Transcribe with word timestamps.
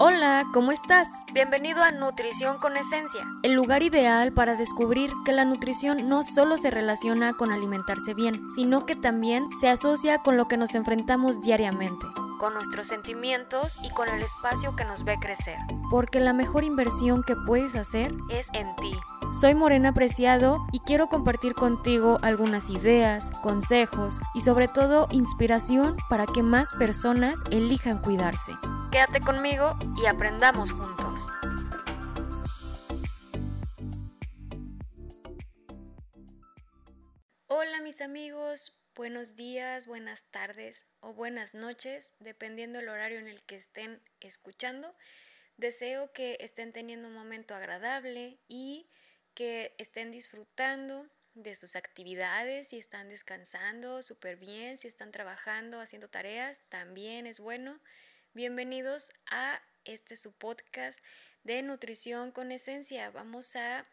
Hola, 0.00 0.46
¿cómo 0.54 0.70
estás? 0.70 1.08
Bienvenido 1.34 1.82
a 1.82 1.90
Nutrición 1.90 2.58
con 2.58 2.76
Esencia, 2.76 3.26
el 3.42 3.54
lugar 3.54 3.82
ideal 3.82 4.32
para 4.32 4.54
descubrir 4.54 5.10
que 5.24 5.32
la 5.32 5.44
nutrición 5.44 6.08
no 6.08 6.22
solo 6.22 6.56
se 6.56 6.70
relaciona 6.70 7.32
con 7.32 7.50
alimentarse 7.50 8.14
bien, 8.14 8.32
sino 8.54 8.86
que 8.86 8.94
también 8.94 9.48
se 9.60 9.68
asocia 9.68 10.18
con 10.18 10.36
lo 10.36 10.46
que 10.46 10.56
nos 10.56 10.76
enfrentamos 10.76 11.40
diariamente, 11.40 12.06
con 12.38 12.54
nuestros 12.54 12.86
sentimientos 12.86 13.76
y 13.82 13.90
con 13.90 14.08
el 14.08 14.22
espacio 14.22 14.76
que 14.76 14.84
nos 14.84 15.02
ve 15.02 15.18
crecer. 15.18 15.58
Porque 15.90 16.20
la 16.20 16.32
mejor 16.32 16.62
inversión 16.62 17.24
que 17.24 17.34
puedes 17.34 17.74
hacer 17.74 18.14
es 18.30 18.50
en 18.52 18.76
ti. 18.76 18.92
Soy 19.40 19.56
Morena 19.56 19.92
Preciado 19.92 20.64
y 20.70 20.78
quiero 20.78 21.08
compartir 21.08 21.54
contigo 21.54 22.18
algunas 22.22 22.70
ideas, 22.70 23.32
consejos 23.42 24.20
y 24.32 24.42
sobre 24.42 24.68
todo 24.68 25.08
inspiración 25.10 25.96
para 26.08 26.24
que 26.24 26.44
más 26.44 26.72
personas 26.74 27.42
elijan 27.50 27.98
cuidarse. 27.98 28.52
Quédate 28.90 29.20
conmigo 29.20 29.76
y 30.02 30.06
aprendamos 30.06 30.72
juntos. 30.72 31.20
Hola 37.48 37.82
mis 37.82 38.00
amigos, 38.00 38.80
buenos 38.94 39.36
días, 39.36 39.86
buenas 39.86 40.24
tardes 40.30 40.86
o 41.00 41.12
buenas 41.12 41.54
noches, 41.54 42.14
dependiendo 42.18 42.78
el 42.78 42.88
horario 42.88 43.18
en 43.18 43.28
el 43.28 43.42
que 43.42 43.56
estén 43.56 44.02
escuchando. 44.20 44.94
Deseo 45.58 46.10
que 46.14 46.38
estén 46.40 46.72
teniendo 46.72 47.08
un 47.08 47.14
momento 47.14 47.54
agradable 47.54 48.38
y 48.48 48.88
que 49.34 49.74
estén 49.76 50.10
disfrutando 50.10 51.06
de 51.34 51.54
sus 51.54 51.76
actividades, 51.76 52.68
si 52.68 52.78
están 52.78 53.10
descansando 53.10 54.02
súper 54.02 54.36
bien, 54.36 54.78
si 54.78 54.88
están 54.88 55.12
trabajando, 55.12 55.78
haciendo 55.78 56.08
tareas, 56.08 56.64
también 56.70 57.26
es 57.26 57.38
bueno. 57.38 57.78
Bienvenidos 58.38 59.10
a 59.32 59.60
este 59.84 60.16
su 60.16 60.32
podcast 60.32 61.00
de 61.42 61.60
nutrición 61.62 62.30
con 62.30 62.52
esencia. 62.52 63.10
Vamos 63.10 63.56
a, 63.56 63.84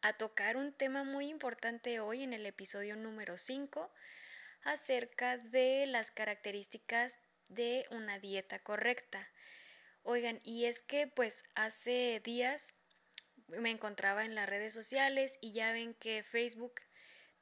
a 0.00 0.14
tocar 0.14 0.56
un 0.56 0.72
tema 0.72 1.04
muy 1.04 1.28
importante 1.28 2.00
hoy 2.00 2.24
en 2.24 2.32
el 2.32 2.44
episodio 2.44 2.96
número 2.96 3.38
5 3.38 3.88
acerca 4.64 5.38
de 5.38 5.86
las 5.86 6.10
características 6.10 7.20
de 7.46 7.86
una 7.92 8.18
dieta 8.18 8.58
correcta. 8.58 9.30
Oigan, 10.02 10.40
y 10.42 10.64
es 10.64 10.82
que 10.82 11.06
pues 11.06 11.44
hace 11.54 12.20
días 12.24 12.74
me 13.46 13.70
encontraba 13.70 14.24
en 14.24 14.34
las 14.34 14.48
redes 14.48 14.74
sociales 14.74 15.38
y 15.40 15.52
ya 15.52 15.72
ven 15.72 15.94
que 15.94 16.24
Facebook 16.24 16.80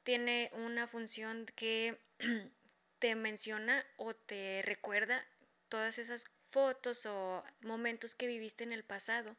tiene 0.03 0.51
una 0.53 0.87
función 0.87 1.47
que 1.55 1.99
te 2.99 3.15
menciona 3.15 3.83
o 3.97 4.13
te 4.13 4.61
recuerda 4.63 5.25
todas 5.71 5.97
esas 5.97 6.25
fotos 6.49 7.05
o 7.05 7.43
momentos 7.61 8.13
que 8.13 8.27
viviste 8.27 8.65
en 8.65 8.73
el 8.73 8.83
pasado 8.83 9.37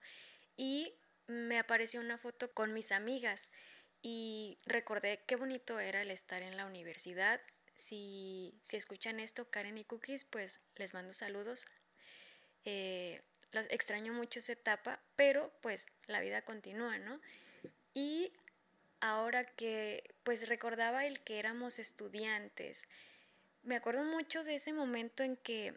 y 0.56 0.94
me 1.26 1.58
apareció 1.58 2.00
una 2.00 2.16
foto 2.16 2.52
con 2.52 2.72
mis 2.72 2.90
amigas 2.90 3.50
y 4.00 4.56
recordé 4.64 5.22
qué 5.26 5.36
bonito 5.36 5.78
era 5.78 6.00
el 6.00 6.10
estar 6.10 6.42
en 6.42 6.56
la 6.56 6.64
universidad. 6.64 7.40
Si, 7.74 8.58
si 8.62 8.76
escuchan 8.76 9.20
esto, 9.20 9.50
Karen 9.50 9.76
y 9.76 9.84
Cookies, 9.84 10.24
pues 10.24 10.60
les 10.76 10.94
mando 10.94 11.12
saludos. 11.12 11.66
Eh, 12.64 13.20
los 13.52 13.66
extraño 13.70 14.14
mucho 14.14 14.38
esa 14.38 14.54
etapa, 14.54 15.00
pero 15.16 15.52
pues 15.60 15.90
la 16.06 16.20
vida 16.20 16.42
continúa, 16.42 16.96
¿no? 16.96 17.20
Y 17.92 18.32
ahora 19.00 19.44
que 19.44 20.14
pues 20.22 20.48
recordaba 20.48 21.04
el 21.04 21.20
que 21.20 21.38
éramos 21.38 21.78
estudiantes, 21.78 22.88
me 23.62 23.76
acuerdo 23.76 24.04
mucho 24.04 24.42
de 24.44 24.54
ese 24.54 24.72
momento 24.72 25.22
en 25.22 25.36
que 25.36 25.76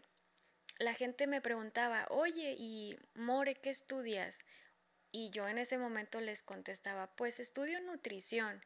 la 0.78 0.94
gente 0.94 1.26
me 1.26 1.40
preguntaba, 1.40 2.06
oye, 2.10 2.54
¿y 2.58 2.98
More, 3.14 3.54
qué 3.54 3.70
estudias? 3.70 4.40
Y 5.10 5.30
yo 5.30 5.48
en 5.48 5.58
ese 5.58 5.78
momento 5.78 6.20
les 6.20 6.42
contestaba, 6.42 7.14
pues 7.16 7.40
estudio 7.40 7.80
nutrición. 7.80 8.62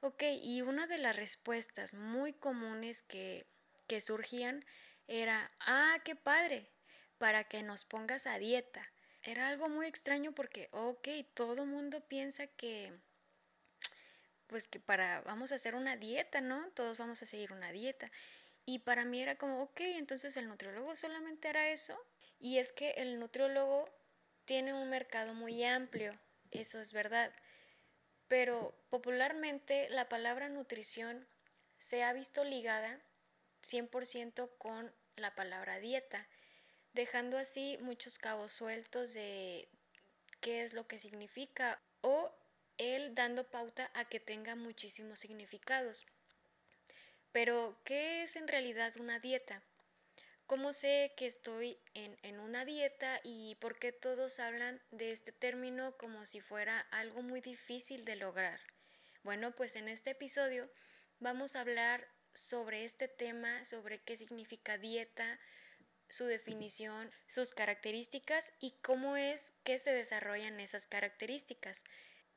Ok, 0.00 0.22
y 0.42 0.62
una 0.62 0.86
de 0.86 0.98
las 0.98 1.16
respuestas 1.16 1.94
muy 1.94 2.32
comunes 2.32 3.02
que, 3.02 3.46
que 3.86 4.00
surgían 4.00 4.64
era, 5.06 5.50
ah, 5.60 5.98
qué 6.04 6.16
padre, 6.16 6.70
para 7.18 7.44
que 7.44 7.62
nos 7.62 7.84
pongas 7.84 8.26
a 8.26 8.38
dieta. 8.38 8.92
Era 9.22 9.48
algo 9.48 9.68
muy 9.68 9.86
extraño 9.86 10.32
porque, 10.32 10.68
ok, 10.72 11.08
todo 11.34 11.64
mundo 11.64 12.06
piensa 12.06 12.46
que, 12.46 12.92
pues 14.46 14.68
que 14.68 14.80
para, 14.80 15.22
vamos 15.22 15.52
a 15.52 15.54
hacer 15.54 15.74
una 15.74 15.96
dieta, 15.96 16.40
¿no? 16.40 16.70
Todos 16.72 16.98
vamos 16.98 17.22
a 17.22 17.26
seguir 17.26 17.52
una 17.52 17.72
dieta. 17.72 18.10
Y 18.66 18.80
para 18.80 19.04
mí 19.04 19.20
era 19.20 19.36
como, 19.36 19.62
ok, 19.62 19.80
entonces 19.80 20.36
el 20.36 20.48
nutriólogo 20.48 20.96
solamente 20.96 21.48
hará 21.48 21.68
eso. 21.68 21.98
Y 22.38 22.58
es 22.58 22.72
que 22.72 22.90
el 22.92 23.18
nutriólogo 23.18 23.88
tiene 24.44 24.74
un 24.74 24.88
mercado 24.90 25.34
muy 25.34 25.64
amplio, 25.64 26.18
eso 26.50 26.80
es 26.80 26.92
verdad. 26.92 27.32
Pero 28.28 28.74
popularmente 28.90 29.88
la 29.90 30.08
palabra 30.08 30.48
nutrición 30.48 31.26
se 31.78 32.02
ha 32.02 32.12
visto 32.12 32.44
ligada 32.44 33.00
100% 33.62 34.50
con 34.58 34.94
la 35.16 35.34
palabra 35.34 35.78
dieta, 35.78 36.26
dejando 36.92 37.38
así 37.38 37.78
muchos 37.80 38.18
cabos 38.18 38.52
sueltos 38.52 39.14
de 39.14 39.68
qué 40.40 40.62
es 40.62 40.72
lo 40.72 40.86
que 40.86 40.98
significa 40.98 41.80
o 42.00 42.34
él 42.76 43.14
dando 43.14 43.50
pauta 43.50 43.90
a 43.94 44.04
que 44.04 44.20
tenga 44.20 44.56
muchísimos 44.56 45.20
significados. 45.20 46.06
Pero, 47.34 47.76
¿qué 47.84 48.22
es 48.22 48.36
en 48.36 48.46
realidad 48.46 48.96
una 48.96 49.18
dieta? 49.18 49.60
¿Cómo 50.46 50.72
sé 50.72 51.14
que 51.16 51.26
estoy 51.26 51.76
en, 51.92 52.38
una 52.38 52.64
dieta 52.64 53.20
y 53.24 53.56
por 53.56 53.76
qué 53.80 53.90
todos 53.90 54.38
hablan 54.38 54.80
de 54.92 55.10
este 55.10 55.32
término 55.32 55.96
como 55.96 56.26
si 56.26 56.40
fuera 56.40 56.78
algo 56.92 57.22
muy 57.22 57.40
difícil 57.40 58.04
de 58.04 58.14
lograr? 58.14 58.60
Bueno, 59.24 59.50
pues 59.50 59.74
en 59.74 59.88
este 59.88 60.10
episodio 60.10 60.70
vamos 61.18 61.56
a 61.56 61.62
hablar 61.62 62.06
sobre 62.32 62.84
este 62.84 63.08
tema, 63.08 63.64
sobre 63.64 63.98
qué 63.98 64.16
significa 64.16 64.78
dieta, 64.78 65.40
su 66.08 66.26
definición, 66.26 67.10
sus 67.26 67.52
características 67.52 68.52
y 68.60 68.76
cómo 68.80 69.16
es 69.16 69.54
que 69.64 69.78
se 69.78 69.92
desarrollan 69.92 70.60
esas 70.60 70.86
características. 70.86 71.82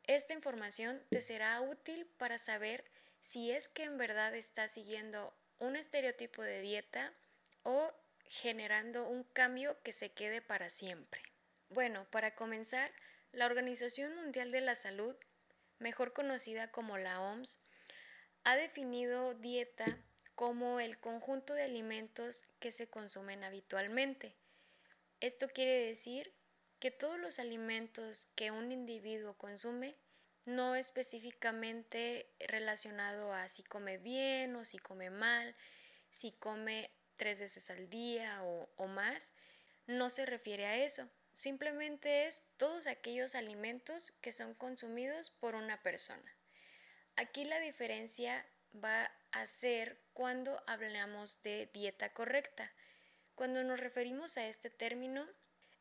Esta 0.05 0.33
información 0.33 1.03
te 1.11 1.21
será 1.21 1.61
útil 1.61 2.07
para 2.17 2.39
saber 2.39 2.83
si 3.22 3.51
es 3.51 3.67
que 3.67 3.83
en 3.83 3.97
verdad 3.97 4.35
está 4.35 4.67
siguiendo 4.67 5.35
un 5.59 5.75
estereotipo 5.75 6.41
de 6.41 6.61
dieta 6.61 7.13
o 7.63 7.94
generando 8.25 9.07
un 9.07 9.23
cambio 9.23 9.81
que 9.83 9.94
se 9.94 10.11
quede 10.11 10.41
para 10.41 10.69
siempre. 10.69 11.22
Bueno, 11.69 12.06
para 12.11 12.35
comenzar, 12.35 12.91
la 13.31 13.45
Organización 13.45 14.16
Mundial 14.16 14.51
de 14.51 14.61
la 14.61 14.75
Salud, 14.75 15.16
mejor 15.79 16.13
conocida 16.13 16.72
como 16.72 16.97
la 16.97 17.22
OMS, 17.22 17.59
ha 18.44 18.56
definido 18.56 19.33
dieta 19.33 19.85
como 20.35 20.79
el 20.79 21.00
conjunto 21.00 21.53
de 21.53 21.63
alimentos 21.63 22.45
que 22.59 22.72
se 22.72 22.88
consumen 22.88 23.44
habitualmente. 23.44 24.35
Esto 25.19 25.47
quiere 25.50 25.85
decir 25.85 26.33
que 26.79 26.91
todos 26.91 27.19
los 27.19 27.39
alimentos 27.39 28.27
que 28.35 28.51
un 28.51 28.72
individuo 28.72 29.33
consume 29.38 29.95
no 30.47 30.75
específicamente 30.75 32.25
relacionado 32.39 33.33
a 33.33 33.49
si 33.49 33.63
come 33.63 33.97
bien 33.97 34.55
o 34.55 34.63
si 34.63 34.79
come 34.79 35.09
mal, 35.09 35.53
si 36.09 36.31
come 36.31 36.89
tres 37.17 37.41
veces 37.41 37.69
al 37.69 37.89
día 37.89 38.41
o, 38.43 38.69
o 38.77 38.87
más, 38.87 39.33
no 39.87 40.09
se 40.09 40.25
refiere 40.25 40.65
a 40.65 40.77
eso. 40.77 41.09
Simplemente 41.33 42.27
es 42.27 42.45
todos 42.55 42.87
aquellos 42.87 43.35
alimentos 43.35 44.11
que 44.21 44.31
son 44.31 44.53
consumidos 44.53 45.31
por 45.31 45.53
una 45.53 45.83
persona. 45.83 46.33
Aquí 47.17 47.43
la 47.43 47.59
diferencia 47.59 48.45
va 48.73 49.11
a 49.31 49.45
ser 49.47 49.99
cuando 50.13 50.63
hablamos 50.65 51.41
de 51.41 51.69
dieta 51.73 52.13
correcta. 52.13 52.71
Cuando 53.35 53.63
nos 53.65 53.81
referimos 53.81 54.38
a 54.38 54.47
este 54.47 54.69
término, 54.69 55.27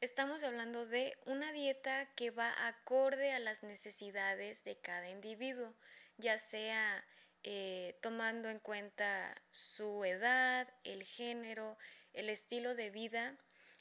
Estamos 0.03 0.43
hablando 0.43 0.85
de 0.85 1.17
una 1.25 1.53
dieta 1.53 2.13
que 2.17 2.31
va 2.31 2.53
acorde 2.69 3.33
a 3.33 3.39
las 3.39 3.63
necesidades 3.63 4.63
de 4.63 4.77
cada 4.77 5.09
individuo, 5.09 5.75
ya 6.19 6.39
sea 6.39 7.03
eh, 7.43 7.99
tomando 8.03 8.51
en 8.51 8.59
cuenta 8.59 9.35
su 9.51 10.05
edad, 10.05 10.69
el 10.85 11.03
género, 11.03 11.79
el 12.13 12.29
estilo 12.29 12.75
de 12.75 12.91
vida, 12.91 13.39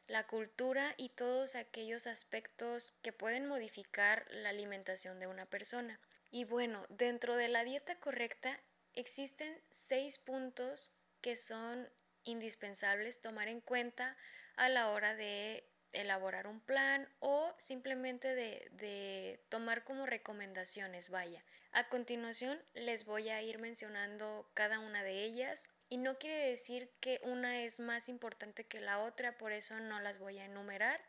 la 0.08 0.26
cultura 0.26 0.94
y 0.96 1.10
todos 1.10 1.56
aquellos 1.56 2.08
aspectos 2.08 2.98
que 3.02 3.12
pueden 3.12 3.46
modificar 3.46 4.26
la 4.30 4.50
alimentación 4.50 5.20
de 5.20 5.28
una 5.28 5.46
persona. 5.46 6.00
Y 6.32 6.46
bueno, 6.46 6.86
dentro 6.88 7.36
de 7.36 7.50
la 7.50 7.66
dieta 7.66 8.00
correcta 8.00 8.58
existen 8.94 9.62
seis 9.70 10.18
puntos 10.18 10.94
que 11.20 11.36
son 11.36 11.90
indispensables 12.24 13.20
tomar 13.20 13.50
en 13.50 13.60
cuenta 13.60 14.16
a 14.56 14.70
la 14.70 14.92
hora 14.92 15.14
de 15.14 15.75
elaborar 15.96 16.48
un 16.48 16.60
plan 16.60 17.08
o 17.20 17.54
simplemente 17.58 18.36
de, 18.36 19.40
tomar 19.50 19.84
como 19.84 20.06
recomendaciones, 20.06 21.10
vaya. 21.10 21.44
A 21.72 21.90
continuación 21.90 22.62
les 22.74 23.06
voy 23.06 23.30
a 23.30 23.42
ir 23.42 23.60
mencionando 23.60 24.50
cada 24.54 24.80
una 24.80 25.04
de 25.04 25.24
ellas 25.24 25.74
y 25.90 25.98
no 25.98 26.18
quiere 26.18 26.50
decir 26.50 26.92
que 27.00 27.20
una 27.24 27.62
es 27.62 27.80
más 27.80 28.10
importante 28.10 28.66
que 28.66 28.80
la 28.80 29.00
otra, 29.00 29.38
por 29.38 29.52
eso 29.52 29.80
no 29.80 30.00
las 30.00 30.20
voy 30.20 30.40
a 30.40 30.46
enumerar, 30.46 31.02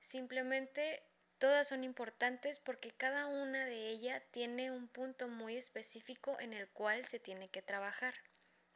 simplemente 0.00 1.02
todas 1.38 1.68
son 1.68 1.84
importantes 1.84 2.58
porque 2.58 2.90
cada 2.90 3.26
una 3.26 3.64
de 3.66 3.88
ellas 3.88 4.22
tiene 4.30 4.70
un 4.70 4.88
punto 4.88 5.28
muy 5.28 5.56
específico 5.56 6.38
en 6.40 6.54
el 6.54 6.68
cual 6.68 7.06
se 7.06 7.20
tiene 7.20 7.48
que 7.48 7.62
trabajar, 7.62 8.14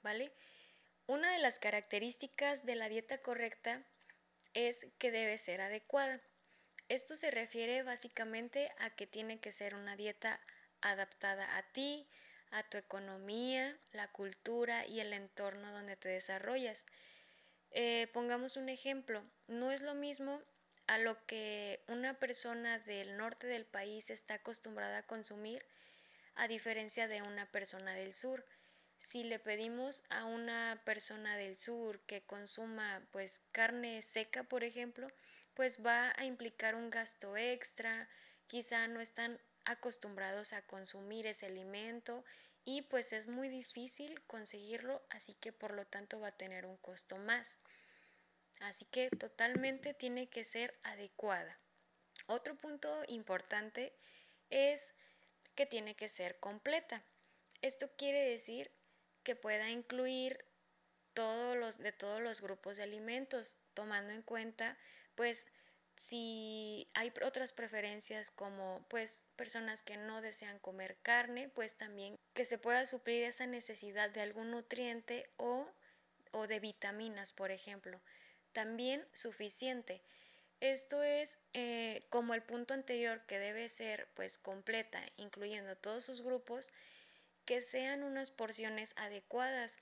¿vale? 0.03 0.33
Una 1.07 1.33
de 1.33 1.39
las 1.39 1.59
características 1.59 2.65
de 2.65 2.77
la 2.77 2.89
dieta 2.89 3.19
correcta 3.19 3.85
es 4.55 4.87
que 4.99 5.11
debe 5.11 5.39
ser 5.39 5.61
adecuada. 5.61 6.21
Esto 6.89 7.15
se 7.15 7.31
refiere 7.31 7.83
básicamente 7.83 8.73
a 8.79 8.91
que 8.91 9.07
tiene 9.07 9.41
que 9.41 9.53
ser 9.53 9.75
una 9.75 9.97
dieta 9.97 10.41
adaptada 10.81 11.57
a 11.57 11.63
ti, 11.73 12.09
a 12.51 12.69
tu 12.69 12.79
economía, 12.79 13.79
la 13.93 14.09
cultura 14.09 14.87
y 14.87 15.01
el 15.01 15.13
entorno 15.13 15.73
donde 15.73 15.97
te 15.97 16.09
desarrollas. 16.09 16.85
Eh, 17.71 18.09
pongamos 18.13 18.57
un 18.57 18.69
ejemplo, 18.69 19.25
no 19.47 19.71
es 19.71 19.83
lo 19.83 19.95
mismo 19.95 20.43
a 20.89 20.99
lo 20.99 21.25
que 21.27 21.85
una 21.87 22.19
persona 22.19 22.81
del 22.81 23.17
norte 23.17 23.47
del 23.47 23.65
país 23.65 24.11
está 24.11 24.35
acostumbrada 24.35 24.99
a 24.99 25.07
consumir 25.07 25.65
a 26.35 26.49
diferencia 26.49 27.07
de 27.07 27.23
una 27.23 27.47
persona 27.53 27.95
del 27.95 28.15
sur. 28.15 28.45
Si 29.01 29.25
le 29.25 29.39
pedimos 29.39 30.05
a 30.11 30.27
una 30.27 30.83
persona 30.85 31.37
del 31.39 31.57
sur 31.57 32.01
que 32.01 32.21
consuma 32.21 33.03
pues 33.11 33.41
carne 33.51 34.03
seca, 34.03 34.45
por 34.45 34.63
ejemplo, 34.63 35.09
pues 35.55 35.85
va 35.85 36.13
a 36.17 36.27
implicar 36.27 36.75
un 36.75 36.91
gasto 36.91 37.37
extra, 37.37 38.09
quizá 38.47 38.87
no 38.89 39.01
están 39.01 39.41
acostumbrados 39.65 40.53
a 40.53 40.63
consumir 40.63 41.27
ese 41.27 41.47
alimento 41.47 42.25
y 42.63 42.83
pues 42.83 43.15
es 43.15 43.27
muy 43.27 43.49
difícil 43.49 44.23
conseguirlo, 44.27 45.03
así 45.09 45.35
que 45.35 45.51
por 45.51 45.73
lo 45.73 45.87
tanto 45.87 46.21
va 46.21 46.29
a 46.29 46.37
tener 46.37 46.67
un 46.67 46.77
costo 46.77 47.17
más. 47.17 47.57
Así 48.61 48.85
que 48.85 49.09
totalmente 49.09 49.95
tiene 49.95 50.29
que 50.29 50.45
ser 50.45 50.79
adecuada. 50.83 51.59
Otro 52.27 52.55
punto 52.55 53.03
importante 53.09 53.95
es 54.51 54.93
que 55.55 55.65
tiene 55.65 55.97
que 55.97 56.09
ser 56.09 56.39
completa. 56.39 57.03
Esto 57.63 57.91
quiere 57.97 58.29
decir 58.29 58.71
que 59.31 59.37
pueda 59.37 59.71
incluir 59.71 60.45
todos 61.15 61.57
los 61.57 61.79
de 61.79 61.93
todos 61.93 62.21
los 62.21 62.41
grupos 62.41 62.79
de 62.79 62.83
alimentos, 62.83 63.59
tomando 63.75 64.13
en 64.13 64.23
cuenta 64.23 64.77
pues 65.15 65.47
si 65.95 66.91
hay 66.95 67.13
otras 67.25 67.53
preferencias 67.53 68.33
como 68.33 68.85
pues 68.89 69.29
personas 69.37 69.85
que 69.85 69.97
no 69.97 70.21
desean 70.21 70.59
comer 70.59 70.99
carne, 71.03 71.49
pues 71.49 71.77
también 71.77 72.19
que 72.35 72.45
se 72.45 72.59
pueda 72.59 72.87
suplir 72.87 73.23
esa 73.23 73.47
necesidad 73.47 74.11
de 74.11 74.23
algún 74.23 74.51
nutriente 74.51 75.31
o, 75.37 75.71
o 76.33 76.49
de 76.49 76.59
vitaminas, 76.59 77.33
por 77.33 77.53
ejemplo. 77.53 78.01
También 78.53 79.07
suficiente. 79.13 80.03
Esto 80.59 81.05
es 81.05 81.39
eh, 81.53 82.05
como 82.09 82.35
el 82.35 82.43
punto 82.43 82.75
anterior 82.75 83.25
que 83.27 83.39
debe 83.39 83.69
ser 83.69 84.09
pues 84.17 84.39
completa, 84.39 85.01
incluyendo 85.19 85.77
todos 85.77 86.03
sus 86.03 86.21
grupos, 86.21 86.73
que 87.51 87.63
sean 87.63 88.05
unas 88.05 88.31
porciones 88.31 88.95
adecuadas 88.97 89.81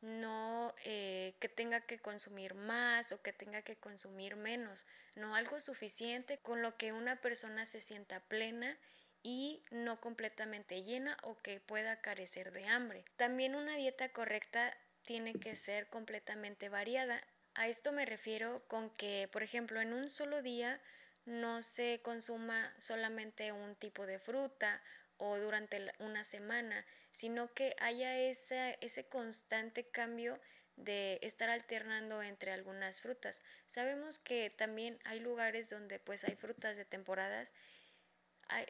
no 0.00 0.74
eh, 0.86 1.34
que 1.38 1.50
tenga 1.50 1.82
que 1.82 1.98
consumir 1.98 2.54
más 2.54 3.12
o 3.12 3.20
que 3.20 3.34
tenga 3.34 3.60
que 3.60 3.76
consumir 3.76 4.36
menos, 4.36 4.86
no 5.16 5.34
algo 5.34 5.60
suficiente 5.60 6.38
con 6.38 6.62
lo 6.62 6.78
que 6.78 6.94
una 6.94 7.20
persona 7.20 7.66
se 7.66 7.82
sienta 7.82 8.20
plena 8.20 8.78
y 9.22 9.62
no 9.70 10.00
completamente 10.00 10.82
llena 10.82 11.14
o 11.22 11.36
que 11.36 11.60
pueda 11.60 12.00
carecer 12.00 12.52
de 12.52 12.66
hambre. 12.68 13.04
También 13.16 13.54
una 13.54 13.76
dieta 13.76 14.08
correcta 14.14 14.74
tiene 15.02 15.34
que 15.34 15.56
ser 15.56 15.88
completamente 15.88 16.70
variada. 16.70 17.20
A 17.52 17.68
esto 17.68 17.92
me 17.92 18.06
refiero 18.06 18.66
con 18.66 18.88
que, 18.96 19.28
por 19.30 19.42
ejemplo, 19.42 19.82
en 19.82 19.92
un 19.92 20.08
solo 20.08 20.40
día 20.40 20.80
no 21.26 21.60
se 21.60 22.00
consuma 22.02 22.74
solamente 22.78 23.52
un 23.52 23.76
tipo 23.76 24.06
de 24.06 24.18
fruta 24.18 24.82
o 25.20 25.38
durante 25.38 25.92
una 25.98 26.24
semana, 26.24 26.84
sino 27.12 27.52
que 27.52 27.76
haya 27.78 28.18
ese, 28.18 28.78
ese 28.80 29.06
constante 29.06 29.88
cambio 29.88 30.40
de 30.76 31.18
estar 31.22 31.50
alternando 31.50 32.22
entre 32.22 32.52
algunas 32.52 33.02
frutas. 33.02 33.42
Sabemos 33.66 34.18
que 34.18 34.48
también 34.48 34.98
hay 35.04 35.20
lugares 35.20 35.68
donde 35.68 35.98
pues 35.98 36.24
hay 36.24 36.36
frutas 36.36 36.78
de 36.78 36.86
temporadas, 36.86 37.52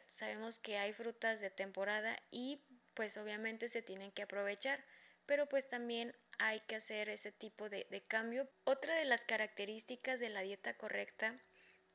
sabemos 0.07 0.59
que 0.59 0.77
hay 0.77 0.93
frutas 0.93 1.41
de 1.41 1.51
temporada 1.51 2.19
y 2.31 2.65
pues 2.95 3.17
obviamente 3.17 3.69
se 3.69 3.81
tienen 3.81 4.11
que 4.11 4.23
aprovechar, 4.23 4.85
pero 5.27 5.49
pues 5.49 5.69
también 5.69 6.17
hay 6.39 6.61
que 6.61 6.77
hacer 6.77 7.09
ese 7.09 7.31
tipo 7.31 7.69
de, 7.69 7.87
de 7.91 8.03
cambio. 8.03 8.51
Otra 8.65 8.97
de 8.97 9.05
las 9.05 9.25
características 9.25 10.19
de 10.19 10.31
la 10.31 10.41
dieta 10.41 10.77
correcta 10.77 11.41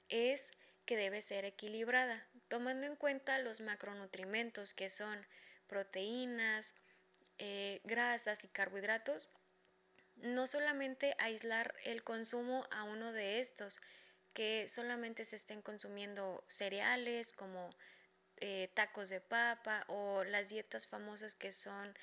es 0.07 0.53
que 0.85 0.95
debe 0.95 1.21
ser 1.21 1.43
equilibrada 1.43 2.25
tomando 2.47 2.85
en 2.85 2.95
cuenta 2.95 3.39
los 3.39 3.61
macronutrimentos 3.61 4.73
que 4.73 4.89
son 4.89 5.25
proteínas, 5.67 6.75
eh, 7.37 7.81
grasas 7.83 8.43
y 8.45 8.47
carbohidratos, 8.47 9.29
no 10.17 10.47
solamente 10.47 11.15
aislar 11.19 11.75
el 11.83 12.03
consumo 12.03 12.65
a 12.71 12.83
uno 12.83 13.11
de 13.11 13.39
estos, 13.39 13.81
que 14.33 14.67
solamente 14.67 15.25
se 15.25 15.37
estén 15.37 15.61
consumiendo 15.61 16.43
cereales 16.47 17.33
como 17.33 17.69
eh, 18.37 18.69
tacos 18.73 19.09
de 19.09 19.21
papa 19.21 19.85
o 19.87 20.25
las 20.25 20.49
dietas 20.49 20.87
famosas 20.87 21.35
que 21.35 21.53
son 21.53 21.97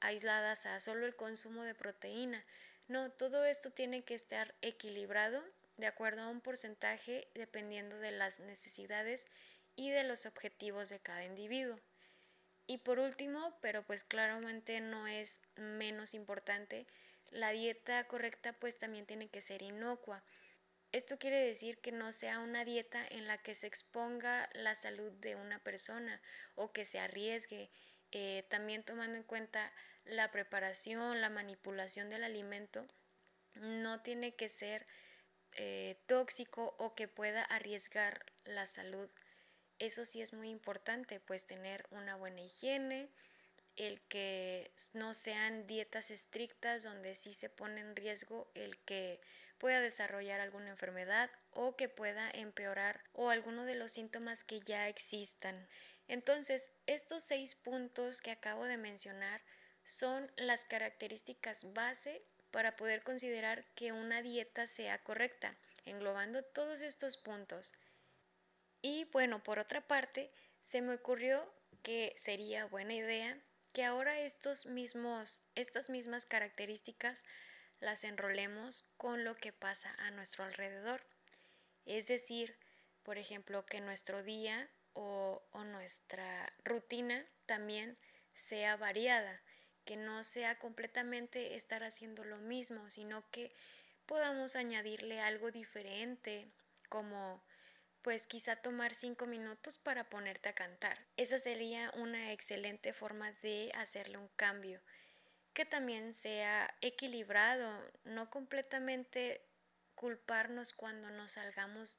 aisladas 0.00 0.66
a 0.66 0.80
solo 0.80 1.06
el 1.06 1.14
consumo 1.14 1.62
de 1.62 1.74
proteína. 1.74 2.44
No, 2.88 3.10
todo 3.10 3.44
esto 3.44 3.70
tiene 3.70 4.02
que 4.02 4.14
estar 4.14 4.54
equilibrado 4.62 5.42
de 5.76 5.86
acuerdo 5.86 6.22
a 6.22 6.28
un 6.28 6.40
porcentaje 6.40 7.28
dependiendo 7.34 7.98
de 7.98 8.10
las 8.10 8.40
necesidades 8.40 9.26
y 9.76 9.90
de 9.90 10.04
los 10.04 10.26
objetivos 10.26 10.88
de 10.88 11.00
cada 11.00 11.24
individuo. 11.24 11.78
Y 12.66 12.78
por 12.78 12.98
último, 12.98 13.56
pero 13.60 13.84
pues 13.84 14.02
claramente 14.02 14.80
no 14.80 15.06
es 15.06 15.40
menos 15.54 16.14
importante, 16.14 16.86
la 17.30 17.50
dieta 17.50 18.02
correcta 18.04 18.54
pues 18.54 18.78
también 18.78 19.06
tiene 19.06 19.28
que 19.28 19.40
ser 19.40 19.62
inocua. 19.62 20.24
Esto 20.92 21.18
quiere 21.18 21.38
decir 21.38 21.78
que 21.78 21.92
no 21.92 22.12
sea 22.12 22.40
una 22.40 22.64
dieta 22.64 23.06
en 23.06 23.26
la 23.26 23.38
que 23.38 23.54
se 23.54 23.66
exponga 23.66 24.48
la 24.54 24.74
salud 24.74 25.12
de 25.12 25.36
una 25.36 25.62
persona 25.62 26.20
o 26.54 26.72
que 26.72 26.84
se 26.84 26.98
arriesgue, 26.98 27.70
eh, 28.12 28.46
también 28.48 28.84
tomando 28.84 29.18
en 29.18 29.24
cuenta 29.24 29.72
la 30.04 30.30
preparación, 30.30 31.20
la 31.20 31.30
manipulación 31.30 32.08
del 32.08 32.24
alimento, 32.24 32.86
no 33.54 34.00
tiene 34.02 34.34
que 34.34 34.48
ser 34.48 34.86
eh, 35.52 36.02
tóxico 36.06 36.74
o 36.78 36.94
que 36.94 37.08
pueda 37.08 37.42
arriesgar 37.42 38.24
la 38.44 38.66
salud 38.66 39.10
eso 39.78 40.04
sí 40.04 40.22
es 40.22 40.32
muy 40.32 40.48
importante, 40.48 41.20
pues 41.20 41.46
tener 41.46 41.86
una 41.90 42.16
buena 42.16 42.40
higiene, 42.40 43.10
el 43.76 44.00
que 44.08 44.72
no 44.94 45.12
sean 45.12 45.66
dietas 45.66 46.10
estrictas 46.10 46.82
donde 46.82 47.14
sí 47.14 47.34
se 47.34 47.50
pone 47.50 47.80
en 47.80 47.94
riesgo 47.94 48.50
el 48.54 48.78
que 48.78 49.20
pueda 49.58 49.80
desarrollar 49.80 50.40
alguna 50.40 50.70
enfermedad 50.70 51.30
o 51.50 51.76
que 51.76 51.88
pueda 51.88 52.30
empeorar 52.30 53.02
o 53.12 53.30
alguno 53.30 53.64
de 53.64 53.74
los 53.74 53.92
síntomas 53.92 54.44
que 54.44 54.60
ya 54.60 54.88
existan. 54.88 55.68
Entonces, 56.08 56.70
estos 56.86 57.24
seis 57.24 57.54
puntos 57.54 58.20
que 58.20 58.30
acabo 58.30 58.64
de 58.64 58.76
mencionar 58.76 59.42
son 59.84 60.30
las 60.36 60.64
características 60.64 61.72
base 61.74 62.22
para 62.50 62.76
poder 62.76 63.02
considerar 63.02 63.66
que 63.74 63.92
una 63.92 64.22
dieta 64.22 64.66
sea 64.66 65.02
correcta, 65.02 65.56
englobando 65.84 66.42
todos 66.42 66.80
estos 66.80 67.16
puntos. 67.16 67.74
Y 68.82 69.04
bueno, 69.06 69.42
por 69.42 69.58
otra 69.58 69.86
parte, 69.86 70.30
se 70.60 70.82
me 70.82 70.94
ocurrió 70.94 71.52
que 71.82 72.12
sería 72.16 72.66
buena 72.66 72.94
idea 72.94 73.40
que 73.72 73.84
ahora 73.84 74.18
estos 74.20 74.66
mismos, 74.66 75.42
estas 75.54 75.90
mismas 75.90 76.26
características 76.26 77.24
las 77.78 78.04
enrolemos 78.04 78.88
con 78.96 79.24
lo 79.24 79.36
que 79.36 79.52
pasa 79.52 79.94
a 79.98 80.10
nuestro 80.10 80.44
alrededor. 80.44 81.06
Es 81.84 82.08
decir, 82.08 82.58
por 83.02 83.18
ejemplo, 83.18 83.66
que 83.66 83.80
nuestro 83.80 84.22
día 84.22 84.68
o, 84.94 85.46
o 85.52 85.64
nuestra 85.64 86.52
rutina 86.64 87.24
también 87.44 87.98
sea 88.34 88.76
variada, 88.76 89.42
que 89.84 89.96
no 89.96 90.24
sea 90.24 90.58
completamente 90.58 91.54
estar 91.54 91.84
haciendo 91.84 92.24
lo 92.24 92.38
mismo, 92.38 92.90
sino 92.90 93.30
que 93.30 93.54
podamos 94.06 94.56
añadirle 94.56 95.20
algo 95.20 95.50
diferente, 95.50 96.50
como 96.88 97.42
pues 98.06 98.28
quizá 98.28 98.54
tomar 98.54 98.94
cinco 98.94 99.26
minutos 99.26 99.78
para 99.78 100.08
ponerte 100.08 100.48
a 100.48 100.54
cantar. 100.54 100.96
Esa 101.16 101.40
sería 101.40 101.90
una 101.96 102.30
excelente 102.30 102.92
forma 102.92 103.32
de 103.42 103.72
hacerle 103.74 104.16
un 104.16 104.28
cambio, 104.36 104.80
que 105.52 105.64
también 105.64 106.14
sea 106.14 106.72
equilibrado, 106.82 107.68
no 108.04 108.30
completamente 108.30 109.44
culparnos 109.96 110.72
cuando 110.72 111.10
nos 111.10 111.32
salgamos 111.32 111.98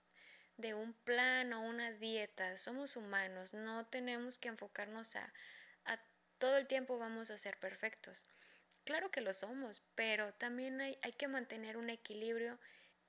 de 0.56 0.76
un 0.76 0.94
plan 0.94 1.52
o 1.52 1.60
una 1.60 1.92
dieta. 1.92 2.56
Somos 2.56 2.96
humanos, 2.96 3.54
no 3.54 3.86
tenemos 3.88 4.40
que 4.40 4.48
enfocarnos 4.48 5.18
a, 5.18 5.34
a 5.84 6.00
todo 6.38 6.56
el 6.56 6.68
tiempo 6.68 6.98
vamos 6.98 7.32
a 7.32 7.38
ser 7.38 7.60
perfectos. 7.60 8.28
Claro 8.86 9.12
que 9.12 9.20
lo 9.20 9.34
somos, 9.34 9.84
pero 9.96 10.34
también 10.36 10.80
hay, 10.80 10.98
hay 11.02 11.12
que 11.12 11.28
mantener 11.28 11.76
un 11.76 11.90
equilibrio 11.90 12.58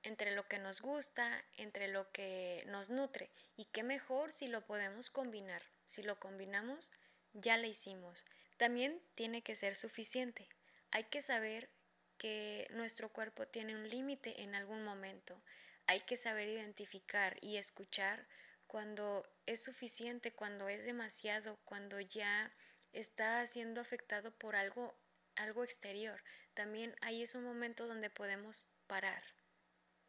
entre 0.03 0.35
lo 0.35 0.47
que 0.47 0.59
nos 0.59 0.81
gusta, 0.81 1.43
entre 1.57 1.87
lo 1.87 2.11
que 2.11 2.63
nos 2.67 2.89
nutre. 2.89 3.31
Y 3.55 3.65
qué 3.65 3.83
mejor 3.83 4.31
si 4.31 4.47
lo 4.47 4.65
podemos 4.65 5.09
combinar. 5.09 5.63
Si 5.85 6.03
lo 6.03 6.19
combinamos, 6.19 6.91
ya 7.33 7.57
lo 7.57 7.67
hicimos. 7.67 8.25
También 8.57 9.01
tiene 9.15 9.41
que 9.41 9.55
ser 9.55 9.75
suficiente. 9.75 10.47
Hay 10.91 11.05
que 11.05 11.21
saber 11.21 11.69
que 12.17 12.67
nuestro 12.71 13.09
cuerpo 13.09 13.47
tiene 13.47 13.75
un 13.75 13.89
límite 13.89 14.41
en 14.41 14.55
algún 14.55 14.83
momento. 14.83 15.41
Hay 15.87 16.01
que 16.01 16.17
saber 16.17 16.49
identificar 16.49 17.37
y 17.41 17.57
escuchar 17.57 18.27
cuando 18.67 19.27
es 19.45 19.63
suficiente, 19.63 20.33
cuando 20.33 20.69
es 20.69 20.83
demasiado, 20.83 21.57
cuando 21.65 21.99
ya 21.99 22.53
está 22.91 23.45
siendo 23.47 23.81
afectado 23.81 24.31
por 24.37 24.55
algo 24.55 24.95
algo 25.39 25.63
exterior. 25.63 26.21
También 26.53 26.95
ahí 27.01 27.23
es 27.23 27.33
un 27.33 27.43
momento 27.43 27.87
donde 27.87 28.09
podemos 28.09 28.69
parar. 28.87 29.23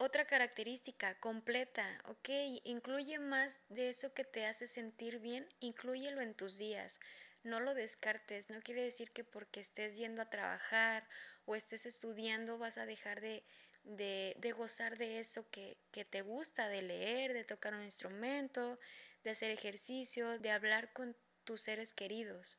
Otra 0.02 0.25
característica 0.25 1.21
completa, 1.21 1.87
ok, 2.07 2.30
incluye 2.64 3.19
más 3.19 3.61
de 3.69 3.90
eso 3.90 4.14
que 4.14 4.25
te 4.25 4.47
hace 4.47 4.66
sentir 4.66 5.19
bien, 5.19 5.47
incluyelo 5.61 6.23
en 6.23 6.33
tus 6.33 6.57
días. 6.57 7.00
No 7.42 7.61
lo 7.61 7.75
descartes, 7.75 8.49
no 8.49 8.62
quiere 8.62 8.83
decir 8.83 9.11
que 9.11 9.25
porque 9.25 9.61
estés 9.61 9.99
yendo 9.99 10.23
a 10.23 10.30
trabajar 10.30 11.07
o 11.45 11.54
estés 11.54 11.85
estudiando 11.85 12.57
vas 12.57 12.78
a 12.78 12.87
dejar 12.87 13.21
de, 13.21 13.45
de, 13.85 14.37
de 14.38 14.52
gozar 14.52 14.97
de 14.97 15.21
eso 15.21 15.50
que, 15.50 15.76
que 15.92 16.07
te 16.07 16.23
gusta, 16.23 16.71
de 16.71 16.80
leer, 16.80 17.35
de 17.35 17.45
tocar 17.45 17.75
un 17.75 17.85
instrumento, 17.85 18.78
de 19.23 19.33
hacer 19.33 19.50
ejercicio, 19.50 20.38
de 20.38 20.50
hablar 20.50 20.95
con 20.95 21.14
tus 21.45 21.61
seres 21.61 21.92
queridos. 21.92 22.59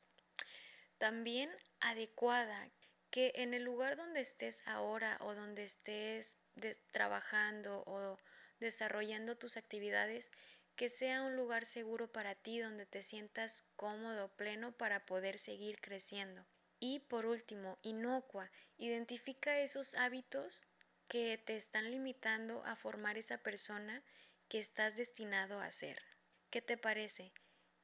También 1.00 1.50
adecuada, 1.80 2.70
que 3.10 3.34
en 3.34 3.56
el 3.56 3.64
lugar 3.64 3.98
donde 3.98 4.22
estés 4.22 4.62
ahora 4.68 5.18
o 5.22 5.34
donde 5.34 5.64
estés 5.64 6.41
trabajando 6.92 7.84
o 7.86 8.18
desarrollando 8.60 9.38
tus 9.38 9.58
actividades, 9.58 10.32
que 10.76 10.90
sea 10.90 11.24
un 11.24 11.36
lugar 11.36 11.66
seguro 11.66 12.12
para 12.12 12.36
ti 12.36 12.60
donde 12.60 12.86
te 12.86 13.04
sientas 13.04 13.66
cómodo, 13.76 14.36
pleno 14.36 14.72
para 14.72 15.06
poder 15.06 15.38
seguir 15.38 15.80
creciendo. 15.82 16.46
Y 16.80 17.00
por 17.00 17.26
último, 17.26 17.78
inocua, 17.84 18.52
identifica 18.78 19.60
esos 19.60 19.94
hábitos 19.96 20.68
que 21.08 21.38
te 21.38 21.58
están 21.58 21.92
limitando 21.92 22.64
a 22.66 22.76
formar 22.76 23.18
esa 23.18 23.38
persona 23.38 24.04
que 24.48 24.60
estás 24.60 24.96
destinado 24.96 25.60
a 25.60 25.70
ser. 25.70 26.02
¿Qué 26.50 26.62
te 26.62 26.78
parece? 26.78 27.34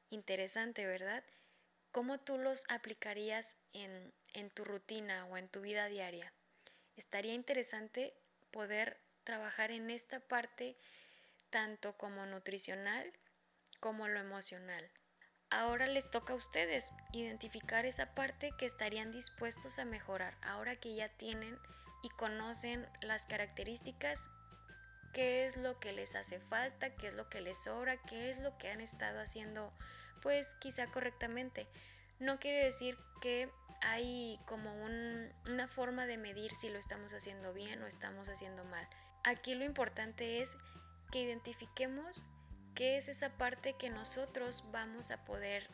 Interesante, 0.10 0.88
¿verdad? 0.88 1.24
¿Cómo 1.92 2.20
tú 2.20 2.38
los 2.38 2.64
aplicarías 2.70 3.58
en, 3.74 4.14
en 4.34 4.50
tu 4.50 4.66
rutina 4.66 5.26
o 5.28 5.38
en 5.38 5.50
tu 5.50 5.62
vida 5.62 5.88
diaria? 5.88 6.34
Estaría 6.96 7.34
interesante 7.34 8.16
poder 8.58 9.00
trabajar 9.24 9.70
en 9.70 9.92
esta 9.92 10.20
parte 10.20 10.76
tanto 11.52 11.96
como 11.96 12.26
nutricional 12.26 13.14
como 13.80 14.08
lo 14.08 14.20
emocional. 14.20 14.90
Ahora 15.52 15.86
les 15.86 16.10
toca 16.10 16.34
a 16.34 16.38
ustedes 16.38 16.92
identificar 17.14 17.86
esa 17.86 18.16
parte 18.16 18.52
que 18.58 18.66
estarían 18.66 19.12
dispuestos 19.12 19.78
a 19.78 19.86
mejorar, 19.86 20.36
ahora 20.42 20.76
que 20.76 20.96
ya 20.96 21.08
tienen 21.08 21.56
y 22.02 22.10
conocen 22.10 22.90
las 23.02 23.28
características, 23.28 24.28
qué 25.14 25.46
es 25.46 25.56
lo 25.56 25.80
que 25.80 25.94
les 25.94 26.16
hace 26.16 26.40
falta, 26.40 26.96
qué 26.96 27.10
es 27.10 27.14
lo 27.14 27.30
que 27.30 27.42
les 27.42 27.64
sobra, 27.64 28.02
qué 28.10 28.32
es 28.32 28.40
lo 28.40 28.58
que 28.58 28.70
han 28.70 28.82
estado 28.82 29.20
haciendo 29.20 29.72
pues 30.24 30.56
quizá 30.56 30.88
correctamente. 30.88 31.68
No 32.18 32.40
quiere 32.40 32.64
decir 32.64 32.98
que 33.22 33.52
hay 33.82 34.40
como 34.46 34.74
una 35.46 35.68
forma 35.68 36.06
de 36.06 36.18
medir 36.18 36.52
si 36.54 36.70
lo 36.70 36.80
estamos 36.80 37.14
haciendo 37.14 37.54
bien 37.54 37.82
o 37.82 37.88
estamos 37.88 38.30
haciendo 38.30 38.64
mal. 38.66 38.88
Aquí 39.24 39.56
lo 39.56 39.66
importante 39.66 40.42
es 40.42 40.58
que 41.12 41.22
identifiquemos 41.22 42.26
qué 42.76 42.98
es 42.98 43.08
esa 43.08 43.30
parte 43.30 43.74
que 43.74 43.90
nosotros 43.90 44.64
vamos 44.72 45.12
a 45.12 45.26
poder 45.26 45.68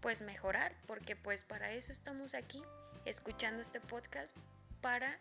pues 0.00 0.22
mejorar, 0.22 0.74
porque 0.86 1.16
pues 1.16 1.44
para 1.44 1.72
eso 1.72 1.92
estamos 1.92 2.34
aquí 2.34 2.62
escuchando 3.04 3.62
este 3.62 3.80
podcast 3.80 4.36
para 4.80 5.18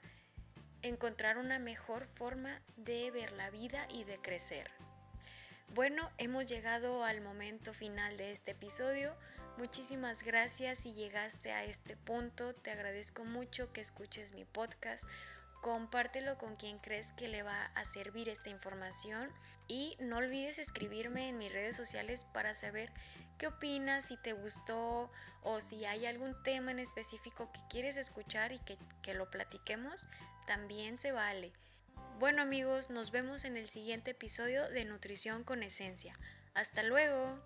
encontrar 0.82 1.38
una 1.38 1.60
mejor 1.60 2.08
forma 2.08 2.62
de 2.78 3.12
ver 3.12 3.34
la 3.34 3.50
vida 3.50 3.86
y 3.90 4.06
de 4.06 4.20
crecer. 4.20 4.72
Bueno, 5.76 6.10
hemos 6.18 6.48
llegado 6.48 7.04
al 7.04 7.22
momento 7.22 7.76
final 7.76 8.18
de 8.18 8.32
este 8.32 8.52
episodio. 8.52 9.16
Muchísimas 9.60 10.24
gracias 10.24 10.80
si 10.80 10.94
llegaste 10.94 11.52
a 11.52 11.64
este 11.64 11.96
punto. 11.96 12.56
Te 12.56 12.72
agradezco 12.72 13.24
mucho 13.24 13.72
que 13.72 13.80
escuches 13.80 14.34
mi 14.34 14.46
podcast. 14.46 15.04
Compártelo 15.62 16.40
con 16.40 16.56
quien 16.56 16.80
crees 16.80 17.12
que 17.12 17.28
le 17.28 17.44
va 17.44 17.66
a 17.76 17.86
servir 17.86 18.30
esta 18.30 18.50
información 18.50 19.30
y 19.68 19.96
no 20.00 20.18
olvides 20.18 20.58
escribirme 20.58 21.30
en 21.30 21.38
mis 21.38 21.54
redes 21.54 21.76
sociales 21.76 22.26
para 22.34 22.56
saber 22.56 22.92
qué 23.38 23.46
opinas, 23.46 24.06
si 24.06 24.18
te 24.18 24.34
gustó 24.34 25.12
o 25.44 25.62
si 25.62 25.86
hay 25.86 26.08
algún 26.08 26.42
tema 26.42 26.72
en 26.72 26.80
específico 26.80 27.52
que 27.52 27.62
quieres 27.70 27.96
escuchar 27.96 28.54
y 28.54 28.60
que, 28.60 28.80
que 29.04 29.14
lo 29.14 29.30
platiquemos, 29.30 30.08
también 30.48 30.98
se 30.98 31.12
vale. 31.12 31.54
Bueno 32.20 32.42
amigos, 32.42 32.90
nos 32.90 33.12
vemos 33.12 33.46
en 33.46 33.58
el 33.58 33.68
siguiente 33.68 34.12
episodio 34.12 34.70
de 34.70 34.86
Nutrición 34.86 35.44
con 35.44 35.64
Esencia. 35.64 36.14
Hasta 36.54 36.84
luego. 36.84 37.40